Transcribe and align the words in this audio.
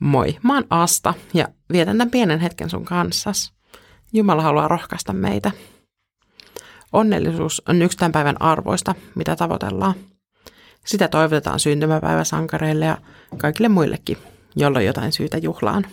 Moi, 0.00 0.38
mä 0.42 0.54
oon 0.54 0.64
Asta 0.70 1.14
ja 1.34 1.48
vietän 1.72 1.98
tämän 1.98 2.10
pienen 2.10 2.40
hetken 2.40 2.70
sun 2.70 2.84
kanssas. 2.84 3.52
Jumala 4.12 4.42
haluaa 4.42 4.68
rohkaista 4.68 5.12
meitä. 5.12 5.50
Onnellisuus 6.92 7.62
on 7.68 7.82
yksi 7.82 7.98
tämän 7.98 8.12
päivän 8.12 8.42
arvoista, 8.42 8.94
mitä 9.14 9.36
tavoitellaan. 9.36 9.94
Sitä 10.86 11.08
toivotetaan 11.08 11.60
syntymäpäiväsankareille 11.60 12.84
ja 12.84 12.98
kaikille 13.38 13.68
muillekin, 13.68 14.18
jolla 14.56 14.78
on 14.78 14.84
jotain 14.84 15.12
syytä 15.12 15.38
juhlaan. 15.38 15.86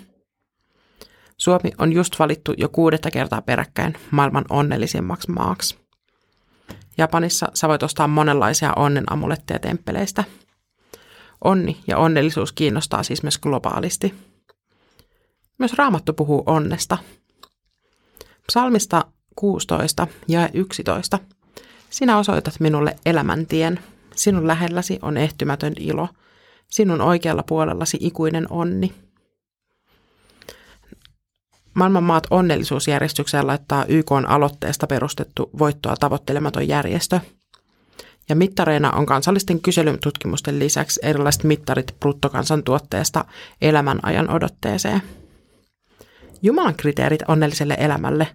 Suomi 1.37 1.71
on 1.77 1.93
just 1.93 2.19
valittu 2.19 2.53
jo 2.57 2.69
kuudetta 2.69 3.11
kertaa 3.11 3.41
peräkkäin 3.41 3.93
maailman 4.11 4.45
onnellisimmaksi 4.49 5.31
maaksi. 5.31 5.79
Japanissa 6.97 7.47
sä 7.53 7.67
voit 7.67 7.83
ostaa 7.83 8.07
monenlaisia 8.07 8.73
onnen 8.73 9.03
amuletteja 9.13 9.59
temppeleistä– 9.59 10.23
Onni 11.43 11.77
ja 11.87 11.97
onnellisuus 11.97 12.51
kiinnostaa 12.51 13.03
siis 13.03 13.23
myös 13.23 13.37
globaalisti. 13.37 14.13
Myös 15.57 15.73
Raamattu 15.73 16.13
puhuu 16.13 16.43
onnesta. 16.45 16.97
Psalmista 18.47 19.05
16 19.35 20.07
ja 20.27 20.49
11. 20.53 21.19
Sinä 21.89 22.17
osoitat 22.17 22.59
minulle 22.59 22.95
elämäntien. 23.05 23.79
Sinun 24.15 24.47
lähelläsi 24.47 24.99
on 25.01 25.17
ehtymätön 25.17 25.73
ilo. 25.79 26.09
Sinun 26.67 27.01
oikealla 27.01 27.43
puolellasi 27.43 27.97
ikuinen 28.01 28.47
onni. 28.49 28.93
Maailman 31.73 32.03
maat 32.03 32.27
onnellisuusjärjestykseen 32.29 33.47
laittaa 33.47 33.85
YK 33.85 34.11
aloitteesta 34.27 34.87
perustettu 34.87 35.49
voittoa 35.59 35.95
tavoittelematon 35.95 36.67
järjestö– 36.67 37.19
ja 38.29 38.35
mittareina 38.35 38.91
on 38.91 39.05
kansallisten 39.05 39.61
kyselytutkimusten 39.61 40.59
lisäksi 40.59 40.99
erilaiset 41.03 41.43
mittarit 41.43 41.95
bruttokansantuotteesta 41.99 43.25
elämän 43.61 43.99
ajan 44.03 44.29
odotteeseen. 44.29 45.01
Jumalan 46.41 46.75
kriteerit 46.75 47.21
onnelliselle 47.27 47.77
elämälle 47.79 48.27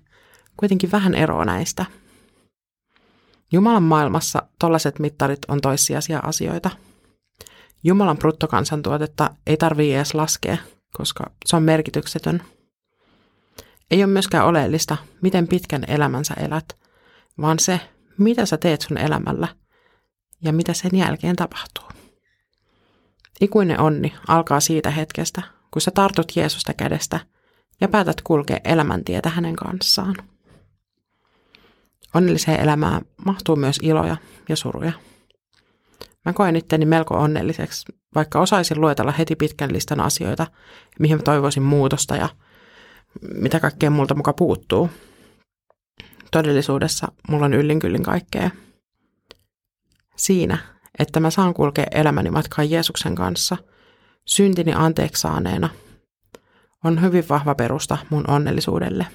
kuitenkin 0.56 0.92
vähän 0.92 1.14
eroa 1.14 1.44
näistä. 1.44 1.86
Jumalan 3.52 3.82
maailmassa 3.82 4.42
tollaiset 4.58 4.98
mittarit 4.98 5.38
on 5.48 5.60
toissijaisia 5.60 6.18
asioita. 6.18 6.70
Jumalan 7.84 8.18
bruttokansantuotetta 8.18 9.34
ei 9.46 9.56
tarvitse 9.56 9.96
edes 9.96 10.14
laskea, 10.14 10.56
koska 10.92 11.30
se 11.44 11.56
on 11.56 11.62
merkityksetön. 11.62 12.42
Ei 13.90 14.04
ole 14.04 14.12
myöskään 14.12 14.46
oleellista, 14.46 14.96
miten 15.22 15.48
pitkän 15.48 15.84
elämänsä 15.88 16.34
elät, 16.34 16.76
vaan 17.40 17.58
se, 17.58 17.80
mitä 18.18 18.46
sä 18.46 18.56
teet 18.56 18.80
sun 18.80 18.98
elämällä– 18.98 19.48
ja 20.42 20.52
mitä 20.52 20.74
sen 20.74 20.90
jälkeen 20.94 21.36
tapahtuu. 21.36 21.84
Ikuinen 23.40 23.80
onni 23.80 24.14
alkaa 24.28 24.60
siitä 24.60 24.90
hetkestä, 24.90 25.42
kun 25.70 25.82
sä 25.82 25.90
tartut 25.90 26.36
Jeesusta 26.36 26.74
kädestä 26.74 27.20
ja 27.80 27.88
päätät 27.88 28.20
kulkea 28.22 28.58
elämäntietä 28.64 29.28
hänen 29.28 29.56
kanssaan. 29.56 30.14
Onnelliseen 32.14 32.60
elämään 32.60 33.02
mahtuu 33.24 33.56
myös 33.56 33.78
iloja 33.82 34.16
ja 34.48 34.56
suruja. 34.56 34.92
Mä 36.24 36.32
koen 36.32 36.56
itteni 36.56 36.86
melko 36.86 37.14
onnelliseksi, 37.14 37.92
vaikka 38.14 38.40
osaisin 38.40 38.80
luetella 38.80 39.12
heti 39.12 39.36
pitkän 39.36 39.72
listan 39.72 40.00
asioita, 40.00 40.46
mihin 40.98 41.16
mä 41.16 41.22
toivoisin 41.22 41.62
muutosta 41.62 42.16
ja 42.16 42.28
mitä 43.34 43.60
kaikkea 43.60 43.90
multa 43.90 44.14
muka 44.14 44.32
puuttuu. 44.32 44.90
Todellisuudessa 46.30 47.12
mulla 47.28 47.44
on 47.44 47.54
yllin 47.54 47.78
kyllin 47.78 48.02
kaikkea– 48.02 48.50
siinä, 50.20 50.58
että 50.98 51.20
mä 51.20 51.30
saan 51.30 51.54
kulkea 51.54 51.86
elämäni 51.90 52.30
matkaan 52.30 52.70
Jeesuksen 52.70 53.14
kanssa, 53.14 53.56
syntini 54.24 54.72
anteeksi 54.74 55.20
saaneena, 55.20 55.68
on 56.84 57.02
hyvin 57.02 57.28
vahva 57.28 57.54
perusta 57.54 57.98
mun 58.10 58.24
onnellisuudelle. 58.30 59.06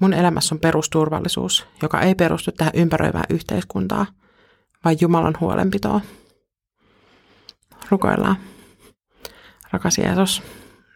Mun 0.00 0.12
elämässä 0.12 0.54
on 0.54 0.60
perusturvallisuus, 0.60 1.66
joka 1.82 2.00
ei 2.00 2.14
perustu 2.14 2.52
tähän 2.52 2.72
ympäröivään 2.76 3.24
yhteiskuntaan, 3.30 4.06
vaan 4.84 4.96
Jumalan 5.00 5.34
huolenpitoa. 5.40 6.00
Rukoillaan. 7.90 8.36
Rakas 9.70 9.98
Jeesus, 9.98 10.42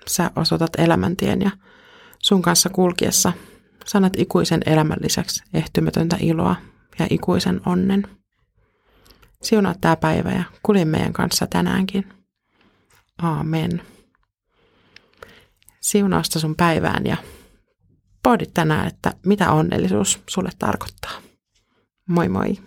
sä 0.07 0.31
osoitat 0.37 0.71
elämäntien 0.79 1.41
ja 1.41 1.51
sun 2.19 2.43
kanssa 2.43 2.69
kulkiessa 2.69 3.33
sanat 3.85 4.13
ikuisen 4.17 4.61
elämän 4.67 4.99
lisäksi 5.03 5.43
ehtymätöntä 5.55 6.17
iloa 6.21 6.57
ja 6.99 7.07
ikuisen 7.11 7.61
onnen. 7.67 8.18
Siunaa 9.43 9.75
tämä 9.81 9.97
päivä 9.97 10.31
ja 10.31 10.45
kulje 10.63 10.85
meidän 10.85 11.13
kanssa 11.13 11.47
tänäänkin. 11.47 12.09
Aamen. 13.23 13.83
Siunausta 15.81 16.39
sun 16.39 16.57
päivään 16.57 17.07
ja 17.07 17.17
pohdit 18.23 18.55
tänään, 18.55 18.87
että 18.87 19.15
mitä 19.27 19.53
onnellisuus 19.53 20.21
sulle 20.29 20.51
tarkoittaa. 20.59 21.13
Moi 22.09 22.29
moi! 22.29 22.59